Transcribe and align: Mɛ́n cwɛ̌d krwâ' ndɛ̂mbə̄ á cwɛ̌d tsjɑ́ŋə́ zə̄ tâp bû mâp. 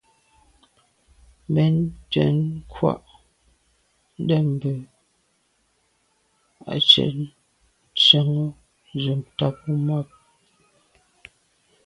Mɛ́n 1.53 1.75
cwɛ̌d 2.11 2.37
krwâ' 2.71 3.03
ndɛ̂mbə̄ 4.21 4.75
á 6.71 6.73
cwɛ̌d 6.89 7.15
tsjɑ́ŋə́ 7.99 8.47
zə̄ 9.01 9.17
tâp 9.37 9.55
bû 9.63 9.73
mâp. 9.87 10.07